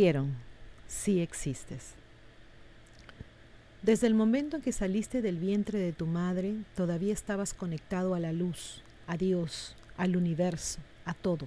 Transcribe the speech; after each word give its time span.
mintieron, 0.00 0.34
sí 0.88 1.20
existes. 1.20 1.92
Desde 3.82 4.06
el 4.06 4.14
momento 4.14 4.56
en 4.56 4.62
que 4.62 4.72
saliste 4.72 5.20
del 5.20 5.36
vientre 5.36 5.78
de 5.78 5.92
tu 5.92 6.06
madre, 6.06 6.54
todavía 6.74 7.12
estabas 7.12 7.52
conectado 7.52 8.14
a 8.14 8.18
la 8.18 8.32
luz, 8.32 8.80
a 9.06 9.18
Dios, 9.18 9.76
al 9.98 10.16
universo, 10.16 10.78
a 11.04 11.12
todo. 11.12 11.46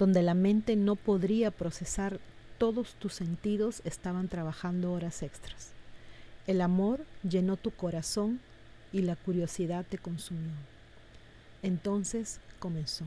Donde 0.00 0.20
la 0.22 0.34
mente 0.34 0.74
no 0.74 0.96
podría 0.96 1.52
procesar 1.52 2.18
todos 2.58 2.94
tus 2.94 3.14
sentidos 3.14 3.82
estaban 3.84 4.26
trabajando 4.26 4.92
horas 4.92 5.22
extras. 5.22 5.70
El 6.48 6.62
amor 6.62 7.04
llenó 7.22 7.56
tu 7.56 7.70
corazón 7.70 8.40
y 8.92 9.02
la 9.02 9.14
curiosidad 9.14 9.86
te 9.88 9.98
consumió. 9.98 10.50
Entonces 11.62 12.40
comenzó. 12.58 13.04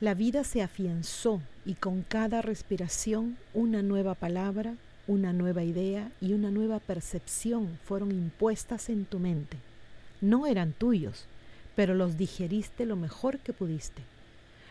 La 0.00 0.14
vida 0.14 0.44
se 0.44 0.62
afianzó 0.62 1.42
y 1.66 1.74
con 1.74 2.02
cada 2.02 2.40
respiración 2.40 3.36
una 3.52 3.82
nueva 3.82 4.14
palabra, 4.14 4.74
una 5.08 5.32
nueva 5.32 5.64
idea 5.64 6.12
y 6.20 6.34
una 6.34 6.52
nueva 6.52 6.78
percepción 6.78 7.76
fueron 7.84 8.12
impuestas 8.12 8.90
en 8.90 9.06
tu 9.06 9.18
mente. 9.18 9.56
No 10.20 10.46
eran 10.46 10.72
tuyos, 10.72 11.24
pero 11.74 11.94
los 11.94 12.16
digeriste 12.16 12.86
lo 12.86 12.94
mejor 12.94 13.40
que 13.40 13.52
pudiste. 13.52 14.02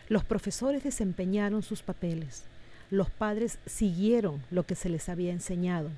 Los 0.08 0.24
profesores 0.24 0.82
desempeñaron 0.82 1.62
sus 1.62 1.82
papeles. 1.82 2.44
Los 2.90 3.10
padres 3.10 3.58
siguieron 3.66 4.42
lo 4.50 4.64
que 4.64 4.76
se 4.76 4.88
les 4.88 5.10
había 5.10 5.32
enseñado. 5.32 5.90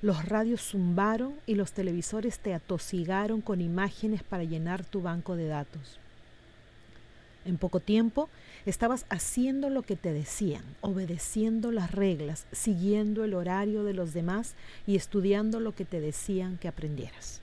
Los 0.00 0.26
radios 0.26 0.60
zumbaron 0.62 1.34
y 1.44 1.56
los 1.56 1.72
televisores 1.72 2.38
te 2.38 2.54
atosigaron 2.54 3.40
con 3.40 3.60
imágenes 3.60 4.22
para 4.22 4.44
llenar 4.44 4.84
tu 4.84 5.02
banco 5.02 5.34
de 5.34 5.48
datos. 5.48 5.98
En 7.44 7.56
poco 7.56 7.80
tiempo 7.80 8.28
estabas 8.66 9.06
haciendo 9.08 9.70
lo 9.70 9.82
que 9.82 9.96
te 9.96 10.12
decían, 10.12 10.62
obedeciendo 10.82 11.72
las 11.72 11.90
reglas, 11.90 12.44
siguiendo 12.52 13.24
el 13.24 13.34
horario 13.34 13.82
de 13.82 13.94
los 13.94 14.12
demás 14.12 14.54
y 14.86 14.96
estudiando 14.96 15.58
lo 15.58 15.74
que 15.74 15.86
te 15.86 16.00
decían 16.00 16.58
que 16.58 16.68
aprendieras. 16.68 17.40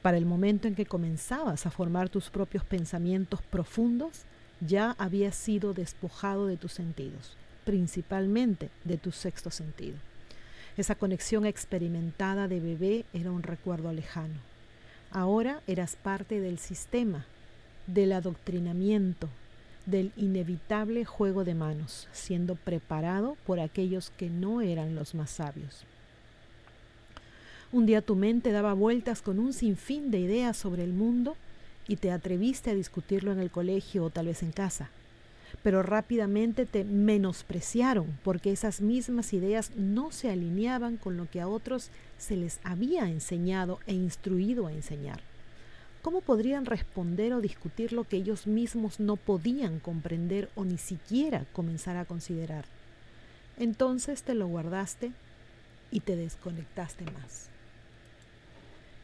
Para 0.00 0.16
el 0.16 0.24
momento 0.24 0.66
en 0.66 0.74
que 0.74 0.86
comenzabas 0.86 1.66
a 1.66 1.70
formar 1.70 2.08
tus 2.08 2.30
propios 2.30 2.64
pensamientos 2.64 3.42
profundos, 3.42 4.22
ya 4.60 4.94
habías 4.98 5.36
sido 5.36 5.74
despojado 5.74 6.46
de 6.46 6.56
tus 6.56 6.72
sentidos, 6.72 7.36
principalmente 7.64 8.70
de 8.84 8.96
tu 8.96 9.12
sexto 9.12 9.50
sentido. 9.50 9.98
Esa 10.78 10.94
conexión 10.94 11.44
experimentada 11.44 12.48
de 12.48 12.60
bebé 12.60 13.04
era 13.12 13.30
un 13.30 13.42
recuerdo 13.42 13.92
lejano. 13.92 14.40
Ahora 15.10 15.60
eras 15.66 15.96
parte 15.96 16.40
del 16.40 16.58
sistema 16.58 17.26
del 17.88 18.12
adoctrinamiento, 18.12 19.28
del 19.86 20.12
inevitable 20.16 21.04
juego 21.04 21.44
de 21.44 21.54
manos, 21.54 22.06
siendo 22.12 22.54
preparado 22.54 23.36
por 23.46 23.58
aquellos 23.58 24.10
que 24.16 24.28
no 24.28 24.60
eran 24.60 24.94
los 24.94 25.14
más 25.14 25.30
sabios. 25.30 25.84
Un 27.72 27.86
día 27.86 28.02
tu 28.02 28.14
mente 28.14 28.52
daba 28.52 28.74
vueltas 28.74 29.22
con 29.22 29.38
un 29.38 29.52
sinfín 29.52 30.10
de 30.10 30.20
ideas 30.20 30.56
sobre 30.56 30.84
el 30.84 30.92
mundo 30.92 31.36
y 31.86 31.96
te 31.96 32.10
atreviste 32.10 32.70
a 32.70 32.74
discutirlo 32.74 33.32
en 33.32 33.40
el 33.40 33.50
colegio 33.50 34.04
o 34.04 34.10
tal 34.10 34.26
vez 34.26 34.42
en 34.42 34.52
casa. 34.52 34.90
Pero 35.62 35.82
rápidamente 35.82 36.66
te 36.66 36.84
menospreciaron 36.84 38.18
porque 38.22 38.52
esas 38.52 38.82
mismas 38.82 39.32
ideas 39.32 39.72
no 39.76 40.12
se 40.12 40.30
alineaban 40.30 40.98
con 40.98 41.16
lo 41.16 41.28
que 41.30 41.40
a 41.40 41.48
otros 41.48 41.90
se 42.18 42.36
les 42.36 42.60
había 42.62 43.08
enseñado 43.08 43.80
e 43.86 43.94
instruido 43.94 44.66
a 44.66 44.72
enseñar. 44.72 45.27
¿Cómo 46.02 46.20
podrían 46.20 46.64
responder 46.64 47.32
o 47.32 47.40
discutir 47.40 47.92
lo 47.92 48.04
que 48.04 48.16
ellos 48.16 48.46
mismos 48.46 49.00
no 49.00 49.16
podían 49.16 49.80
comprender 49.80 50.48
o 50.54 50.64
ni 50.64 50.78
siquiera 50.78 51.44
comenzar 51.52 51.96
a 51.96 52.04
considerar? 52.04 52.64
Entonces 53.58 54.22
te 54.22 54.34
lo 54.34 54.46
guardaste 54.46 55.12
y 55.90 56.00
te 56.00 56.16
desconectaste 56.16 57.04
más. 57.10 57.48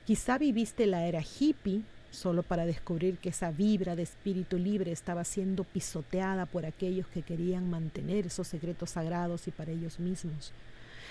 Quizá 0.06 0.38
viviste 0.38 0.86
la 0.86 1.06
era 1.06 1.22
hippie 1.22 1.82
solo 2.10 2.42
para 2.42 2.64
descubrir 2.64 3.18
que 3.18 3.30
esa 3.30 3.50
vibra 3.50 3.96
de 3.96 4.02
espíritu 4.02 4.56
libre 4.56 4.92
estaba 4.92 5.24
siendo 5.24 5.64
pisoteada 5.64 6.46
por 6.46 6.64
aquellos 6.64 7.06
que 7.08 7.22
querían 7.22 7.68
mantener 7.68 8.26
esos 8.26 8.46
secretos 8.46 8.90
sagrados 8.90 9.48
y 9.48 9.50
para 9.50 9.72
ellos 9.72 9.98
mismos. 9.98 10.52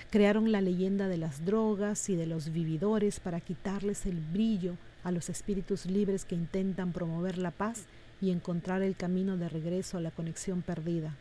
Crearon 0.10 0.52
la 0.52 0.62
leyenda 0.62 1.08
de 1.08 1.18
las 1.18 1.46
drogas 1.46 2.10
y 2.10 2.16
de 2.16 2.28
los 2.28 2.52
vividores 2.52 3.20
para 3.20 3.42
quitarles 3.42 4.06
el 4.06 4.20
brillo 4.20 4.76
a 5.04 5.12
los 5.12 5.30
espíritus 5.30 5.86
libres 5.86 6.26
que 6.26 6.36
intentan 6.36 6.92
promover 6.92 7.38
la 7.38 7.52
paz 7.52 7.86
y 8.22 8.32
encontrar 8.32 8.82
el 8.82 8.96
camino 8.96 9.38
de 9.38 9.50
regreso 9.50 9.98
a 9.98 10.02
la 10.02 10.12
conexión 10.12 10.62
perdida. 10.62 11.16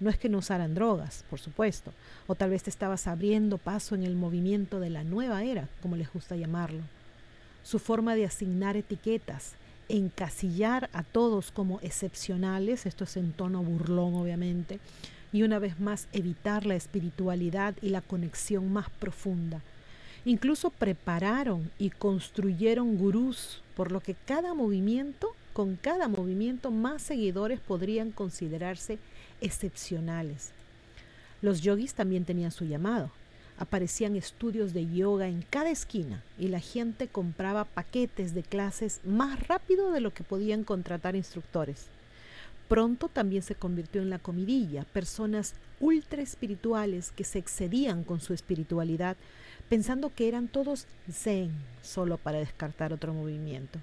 No 0.00 0.10
es 0.10 0.18
que 0.18 0.28
no 0.28 0.38
usaran 0.38 0.74
drogas, 0.74 1.24
por 1.30 1.38
supuesto, 1.38 1.92
o 2.26 2.34
tal 2.34 2.50
vez 2.50 2.64
te 2.64 2.70
estabas 2.70 3.06
abriendo 3.06 3.56
paso 3.56 3.94
en 3.94 4.02
el 4.02 4.16
movimiento 4.16 4.80
de 4.80 4.90
la 4.90 5.04
nueva 5.04 5.44
era, 5.44 5.68
como 5.80 5.96
les 5.96 6.12
gusta 6.12 6.34
llamarlo. 6.34 6.82
Su 7.62 7.78
forma 7.78 8.16
de 8.16 8.26
asignar 8.26 8.76
etiquetas, 8.76 9.52
encasillar 9.88 10.90
a 10.92 11.04
todos 11.04 11.52
como 11.52 11.78
excepcionales, 11.82 12.84
esto 12.84 13.04
es 13.04 13.16
en 13.16 13.32
tono 13.32 13.62
burlón 13.62 14.14
obviamente, 14.14 14.80
y 15.32 15.42
una 15.42 15.58
vez 15.58 15.80
más 15.80 16.08
evitar 16.12 16.66
la 16.66 16.76
espiritualidad 16.76 17.74
y 17.82 17.88
la 17.88 18.00
conexión 18.00 18.72
más 18.72 18.90
profunda, 18.90 19.62
Incluso 20.24 20.70
prepararon 20.70 21.70
y 21.78 21.90
construyeron 21.90 22.96
gurús, 22.96 23.60
por 23.74 23.90
lo 23.90 24.00
que 24.00 24.14
cada 24.14 24.54
movimiento, 24.54 25.34
con 25.52 25.74
cada 25.74 26.06
movimiento 26.06 26.70
más 26.70 27.02
seguidores 27.02 27.58
podrían 27.58 28.12
considerarse 28.12 28.98
excepcionales. 29.40 30.52
Los 31.40 31.60
yogis 31.60 31.94
también 31.94 32.24
tenían 32.24 32.52
su 32.52 32.64
llamado. 32.64 33.10
Aparecían 33.58 34.14
estudios 34.14 34.72
de 34.72 34.86
yoga 34.86 35.26
en 35.26 35.42
cada 35.42 35.70
esquina 35.70 36.22
y 36.38 36.48
la 36.48 36.60
gente 36.60 37.08
compraba 37.08 37.64
paquetes 37.64 38.32
de 38.32 38.44
clases 38.44 39.00
más 39.04 39.48
rápido 39.48 39.90
de 39.90 40.00
lo 40.00 40.14
que 40.14 40.22
podían 40.22 40.62
contratar 40.62 41.16
instructores. 41.16 41.86
Pronto 42.72 43.08
también 43.08 43.42
se 43.42 43.54
convirtió 43.54 44.00
en 44.00 44.08
la 44.08 44.18
comidilla, 44.18 44.86
personas 44.94 45.52
ultra 45.78 46.22
espirituales 46.22 47.12
que 47.12 47.22
se 47.22 47.38
excedían 47.38 48.02
con 48.02 48.18
su 48.18 48.32
espiritualidad 48.32 49.18
pensando 49.68 50.10
que 50.14 50.26
eran 50.26 50.48
todos 50.48 50.86
zen, 51.10 51.52
solo 51.82 52.16
para 52.16 52.38
descartar 52.38 52.94
otro 52.94 53.12
movimiento. 53.12 53.78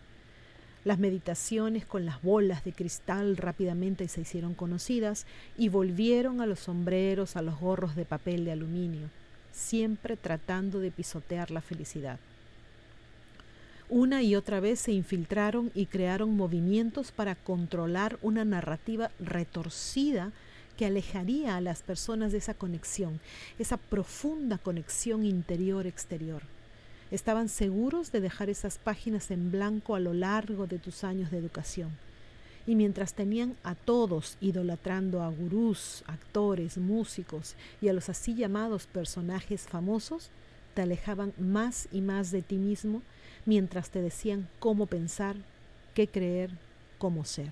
Las 0.85 0.97
meditaciones 0.97 1.85
con 1.85 2.07
las 2.07 2.23
bolas 2.23 2.63
de 2.63 2.73
cristal 2.73 3.37
rápidamente 3.37 4.07
se 4.07 4.21
hicieron 4.21 4.55
conocidas 4.55 5.27
y 5.55 5.69
volvieron 5.69 6.41
a 6.41 6.47
los 6.47 6.61
sombreros, 6.61 7.35
a 7.35 7.43
los 7.43 7.59
gorros 7.59 7.95
de 7.95 8.05
papel 8.05 8.43
de 8.43 8.53
aluminio, 8.53 9.11
siempre 9.51 10.17
tratando 10.17 10.79
de 10.79 10.89
pisotear 10.89 11.51
la 11.51 11.61
felicidad. 11.61 12.17
Una 13.91 14.21
y 14.21 14.35
otra 14.35 14.59
vez 14.59 14.79
se 14.79 14.91
infiltraron 14.91 15.71
y 15.73 15.87
crearon 15.87 16.37
movimientos 16.37 17.11
para 17.11 17.33
controlar 17.33 18.19
una 18.21 18.45
narrativa 18.45 19.09
retorcida 19.19 20.31
que 20.77 20.85
alejaría 20.85 21.57
a 21.57 21.61
las 21.61 21.81
personas 21.81 22.31
de 22.31 22.37
esa 22.37 22.53
conexión, 22.53 23.19
esa 23.57 23.77
profunda 23.77 24.59
conexión 24.59 25.25
interior-exterior. 25.25 26.43
Estaban 27.09 27.49
seguros 27.49 28.11
de 28.11 28.21
dejar 28.21 28.51
esas 28.51 28.77
páginas 28.77 29.31
en 29.31 29.51
blanco 29.51 29.95
a 29.95 29.99
lo 29.99 30.13
largo 30.13 30.67
de 30.67 30.77
tus 30.77 31.03
años 31.03 31.31
de 31.31 31.39
educación. 31.39 31.89
Y 32.67 32.75
mientras 32.75 33.15
tenían 33.15 33.55
a 33.63 33.73
todos 33.73 34.37
idolatrando 34.39 35.23
a 35.23 35.29
gurús, 35.29 36.03
actores, 36.05 36.77
músicos 36.77 37.55
y 37.81 37.87
a 37.87 37.93
los 37.93 38.07
así 38.07 38.35
llamados 38.35 38.85
personajes 38.85 39.63
famosos, 39.63 40.29
te 40.79 40.83
alejaban 40.83 41.33
más 41.37 41.89
y 41.91 41.99
más 41.99 42.31
de 42.31 42.41
ti 42.41 42.55
mismo 42.55 43.01
mientras 43.45 43.89
te 43.89 44.01
decían 44.01 44.47
cómo 44.59 44.85
pensar, 44.85 45.35
qué 45.93 46.07
creer, 46.07 46.51
cómo 46.97 47.25
ser. 47.25 47.51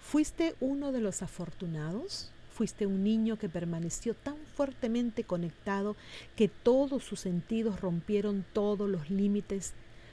¿Fuiste 0.00 0.56
uno 0.58 0.90
de 0.90 1.00
los 1.00 1.22
afortunados? 1.22 2.32
¿Fuiste 2.50 2.86
un 2.86 3.04
niño 3.04 3.38
que 3.38 3.48
permaneció 3.48 4.14
tan 4.14 4.34
fuertemente 4.56 5.22
conectado 5.22 5.94
que 6.34 6.48
todos 6.48 7.04
sus 7.04 7.20
sentidos 7.20 7.80
rompieron 7.80 8.44
todos 8.52 8.90
los 8.90 9.08
límites? 9.08 9.72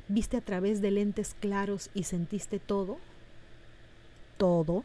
¿Viste 0.10 0.38
a 0.38 0.42
través 0.42 0.82
de 0.82 0.92
lentes 0.92 1.36
claros 1.40 1.90
y 1.96 2.04
sentiste 2.04 2.60
todo? 2.60 3.00
¿Todo? 4.38 4.84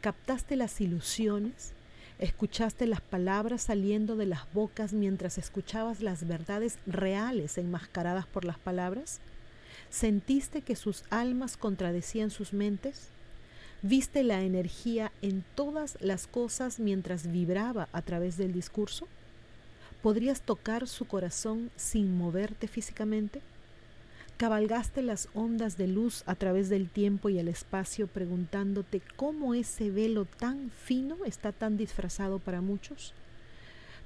¿Captaste 0.00 0.56
las 0.56 0.80
ilusiones? 0.80 1.74
¿Escuchaste 2.20 2.86
las 2.86 3.00
palabras 3.00 3.62
saliendo 3.62 4.14
de 4.14 4.26
las 4.26 4.52
bocas 4.52 4.92
mientras 4.92 5.36
escuchabas 5.36 6.00
las 6.00 6.28
verdades 6.28 6.78
reales 6.86 7.58
enmascaradas 7.58 8.24
por 8.26 8.44
las 8.44 8.56
palabras? 8.56 9.18
¿Sentiste 9.90 10.62
que 10.62 10.76
sus 10.76 11.02
almas 11.10 11.56
contradecían 11.56 12.30
sus 12.30 12.52
mentes? 12.52 13.08
¿Viste 13.82 14.22
la 14.22 14.42
energía 14.42 15.10
en 15.22 15.44
todas 15.56 15.98
las 16.00 16.28
cosas 16.28 16.78
mientras 16.78 17.32
vibraba 17.32 17.88
a 17.92 18.00
través 18.02 18.36
del 18.36 18.52
discurso? 18.52 19.08
¿Podrías 20.00 20.40
tocar 20.40 20.86
su 20.86 21.06
corazón 21.06 21.70
sin 21.74 22.16
moverte 22.16 22.68
físicamente? 22.68 23.42
Cabalgaste 24.44 25.00
las 25.00 25.30
ondas 25.32 25.78
de 25.78 25.86
luz 25.86 26.22
a 26.26 26.34
través 26.34 26.68
del 26.68 26.90
tiempo 26.90 27.30
y 27.30 27.38
el 27.38 27.48
espacio 27.48 28.06
preguntándote 28.06 29.00
cómo 29.16 29.54
ese 29.54 29.90
velo 29.90 30.26
tan 30.26 30.70
fino 30.70 31.16
está 31.24 31.50
tan 31.50 31.78
disfrazado 31.78 32.40
para 32.40 32.60
muchos. 32.60 33.14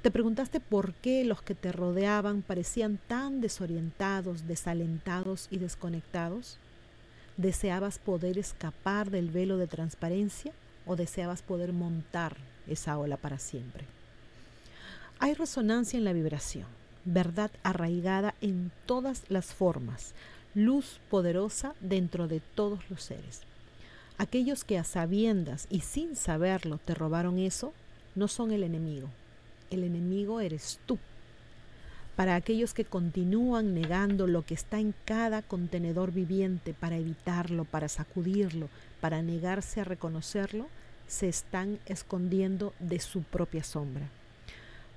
¿Te 0.00 0.12
preguntaste 0.12 0.61
por 0.61 0.94
qué 0.94 1.25
los 1.25 1.43
que 1.43 1.56
te 1.56 1.73
rodeaban 1.73 2.43
parecían 2.43 3.00
tan 3.08 3.40
desorientados, 3.40 4.46
desalentados 4.46 5.49
y 5.50 5.58
desconectados? 5.58 6.58
¿Deseabas 7.37 7.99
poder 7.99 8.38
escapar 8.38 9.11
del 9.11 9.31
velo 9.31 9.56
de 9.56 9.67
transparencia 9.67 10.52
o 10.87 10.94
deseabas 10.94 11.43
poder 11.43 11.73
montar 11.73 12.37
esa 12.69 12.96
ola 12.96 13.17
para 13.17 13.40
siempre? 13.40 13.87
Hay 15.19 15.35
resonancia 15.35 15.99
en 15.99 16.05
la 16.05 16.12
vibración, 16.12 16.69
verdad 17.12 17.50
arraigada 17.62 18.34
en 18.40 18.70
todas 18.87 19.22
las 19.28 19.46
formas, 19.46 20.14
luz 20.55 21.00
poderosa 21.10 21.75
dentro 21.81 22.28
de 22.28 22.40
todos 22.40 22.88
los 22.90 23.02
seres. 23.02 23.40
Aquellos 24.19 24.64
que 24.64 24.78
a 24.78 24.84
sabiendas 24.84 25.66
y 25.70 25.81
sin 25.81 26.16
saberlo 26.16 26.78
te 26.84 26.94
robaron 26.94 27.38
eso, 27.38 27.72
no 28.14 28.28
son 28.28 28.50
el 28.50 28.62
enemigo, 28.62 29.08
el 29.70 29.84
enemigo 29.84 30.40
eres 30.40 30.81
tú. 30.87 30.99
Para 32.16 32.34
aquellos 32.34 32.75
que 32.75 32.84
continúan 32.84 33.75
negando 33.75 34.26
lo 34.26 34.44
que 34.44 34.54
está 34.54 34.81
en 34.81 34.93
cada 35.04 35.40
contenedor 35.40 36.11
viviente 36.11 36.75
para 36.75 36.96
evitarlo, 36.96 37.64
para 37.64 37.88
sacudirlo, 37.88 38.69
para 39.00 39.22
negarse 39.22 39.81
a 39.81 39.84
reconocerlo, 39.84 40.66
se 41.06 41.28
están 41.28 41.78
escondiendo 41.87 42.75
de 42.81 42.99
su 42.99 43.22
propia 43.22 43.62
sombra. 43.62 44.11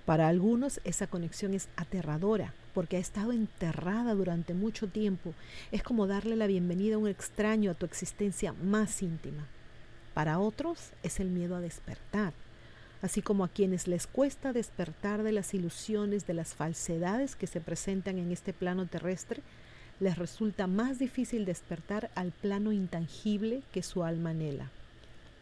Para 0.05 0.27
algunos 0.27 0.81
esa 0.83 1.07
conexión 1.07 1.53
es 1.53 1.67
aterradora 1.75 2.53
porque 2.73 2.97
ha 2.97 2.99
estado 2.99 3.31
enterrada 3.31 4.13
durante 4.13 4.53
mucho 4.53 4.87
tiempo. 4.87 5.33
Es 5.71 5.83
como 5.83 6.07
darle 6.07 6.35
la 6.35 6.47
bienvenida 6.47 6.95
a 6.95 6.99
un 6.99 7.07
extraño 7.07 7.71
a 7.71 7.75
tu 7.75 7.85
existencia 7.85 8.53
más 8.53 9.01
íntima. 9.01 9.47
Para 10.13 10.39
otros 10.39 10.91
es 11.03 11.19
el 11.19 11.29
miedo 11.29 11.55
a 11.55 11.61
despertar, 11.61 12.33
así 13.01 13.21
como 13.21 13.43
a 13.43 13.49
quienes 13.49 13.87
les 13.87 14.07
cuesta 14.07 14.53
despertar 14.53 15.23
de 15.23 15.31
las 15.31 15.53
ilusiones, 15.53 16.27
de 16.27 16.33
las 16.33 16.53
falsedades 16.53 17.35
que 17.35 17.47
se 17.47 17.61
presentan 17.61 18.17
en 18.17 18.31
este 18.31 18.53
plano 18.53 18.87
terrestre, 18.87 19.41
les 19.99 20.17
resulta 20.17 20.67
más 20.67 20.97
difícil 20.97 21.45
despertar 21.45 22.09
al 22.15 22.31
plano 22.31 22.71
intangible 22.71 23.61
que 23.71 23.83
su 23.83 24.03
alma 24.03 24.31
anhela. 24.31 24.69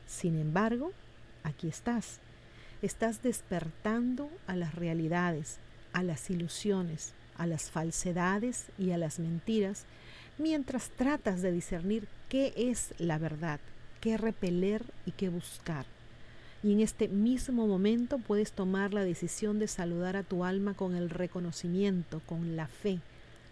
Sin 0.06 0.38
embargo, 0.38 0.92
aquí 1.44 1.70
estás. 1.70 2.20
Estás 2.82 3.22
despertando 3.22 4.30
a 4.48 4.56
las 4.56 4.74
realidades, 4.74 5.58
a 5.92 6.02
las 6.02 6.30
ilusiones, 6.30 7.12
a 7.38 7.46
las 7.46 7.70
falsedades 7.70 8.68
y 8.78 8.92
a 8.92 8.98
las 8.98 9.20
mentiras, 9.20 9.84
mientras 10.38 10.90
tratas 10.90 11.42
de 11.42 11.52
discernir 11.52 12.08
qué 12.30 12.54
es 12.56 12.94
la 12.98 13.18
verdad, 13.18 13.60
qué 14.00 14.16
repeler 14.16 14.82
y 15.06 15.12
qué 15.12 15.28
buscar. 15.28 15.86
Y 16.64 16.72
en 16.72 16.80
este 16.80 17.10
mismo 17.10 17.68
momento 17.68 18.18
puedes 18.18 18.54
tomar 18.54 18.94
la 18.94 19.04
decisión 19.04 19.60
de 19.60 19.68
saludar 19.68 20.16
a 20.16 20.24
tu 20.24 20.46
alma 20.46 20.74
con 20.74 20.96
el 20.96 21.10
reconocimiento, 21.10 22.22
con 22.26 22.56
la 22.56 22.68
fe, 22.68 23.00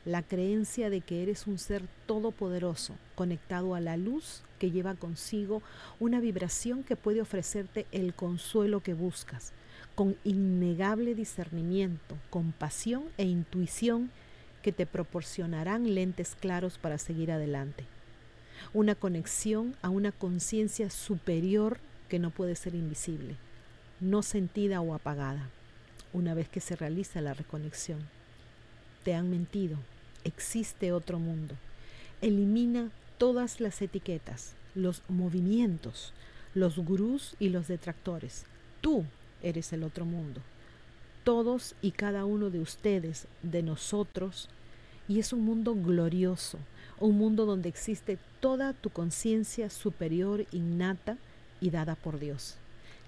la 0.05 0.23
creencia 0.23 0.89
de 0.89 1.01
que 1.01 1.23
eres 1.23 1.47
un 1.47 1.57
ser 1.57 1.83
todopoderoso, 2.05 2.95
conectado 3.17 3.73
a 3.73 3.81
la 3.81 3.97
luz 3.97 4.43
que 4.59 4.69
lleva 4.69 4.93
consigo 4.93 5.63
una 5.99 6.19
vibración 6.19 6.83
que 6.83 6.95
puede 6.95 7.19
ofrecerte 7.19 7.87
el 7.91 8.13
consuelo 8.13 8.81
que 8.81 8.93
buscas, 8.93 9.53
con 9.95 10.15
innegable 10.23 11.15
discernimiento, 11.15 12.15
compasión 12.29 13.05
e 13.17 13.25
intuición 13.25 14.11
que 14.61 14.71
te 14.71 14.85
proporcionarán 14.85 15.95
lentes 15.95 16.35
claros 16.39 16.77
para 16.77 16.99
seguir 16.99 17.31
adelante. 17.31 17.85
Una 18.71 18.93
conexión 18.93 19.75
a 19.81 19.89
una 19.89 20.11
conciencia 20.11 20.91
superior 20.91 21.79
que 22.09 22.19
no 22.19 22.29
puede 22.29 22.55
ser 22.55 22.75
invisible, 22.75 23.35
no 23.99 24.21
sentida 24.21 24.79
o 24.81 24.93
apagada, 24.93 25.49
una 26.13 26.35
vez 26.35 26.49
que 26.49 26.61
se 26.61 26.75
realiza 26.75 27.19
la 27.21 27.33
reconexión. 27.33 27.99
Te 29.03 29.15
han 29.15 29.31
mentido, 29.31 29.77
existe 30.23 30.91
otro 30.91 31.17
mundo. 31.17 31.55
Elimina 32.21 32.91
todas 33.17 33.59
las 33.59 33.81
etiquetas, 33.81 34.53
los 34.75 35.01
movimientos, 35.07 36.13
los 36.53 36.77
gurús 36.77 37.35
y 37.39 37.49
los 37.49 37.67
detractores. 37.67 38.45
Tú 38.81 39.05
eres 39.41 39.73
el 39.73 39.83
otro 39.83 40.05
mundo. 40.05 40.41
Todos 41.23 41.75
y 41.81 41.91
cada 41.91 42.25
uno 42.25 42.49
de 42.49 42.59
ustedes, 42.59 43.27
de 43.43 43.63
nosotros, 43.63 44.49
y 45.07 45.19
es 45.19 45.33
un 45.33 45.43
mundo 45.43 45.73
glorioso, 45.75 46.59
un 46.99 47.17
mundo 47.17 47.45
donde 47.45 47.69
existe 47.69 48.17
toda 48.39 48.73
tu 48.73 48.89
conciencia 48.89 49.69
superior 49.69 50.45
innata 50.51 51.17
y 51.59 51.69
dada 51.69 51.95
por 51.95 52.19
Dios. 52.19 52.55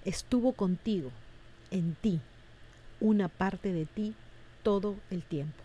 Estuvo 0.04 0.52
contigo, 0.52 1.10
en 1.70 1.94
ti, 1.94 2.20
una 3.00 3.28
parte 3.28 3.72
de 3.72 3.86
ti 3.86 4.14
todo 4.62 4.96
el 5.10 5.22
tiempo. 5.22 5.62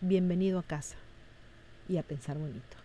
Bienvenido 0.00 0.58
a 0.58 0.62
casa 0.62 0.96
y 1.88 1.98
a 1.98 2.02
pensar 2.02 2.38
bonito. 2.38 2.81